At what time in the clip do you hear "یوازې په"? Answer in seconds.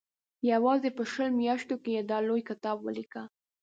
0.51-1.03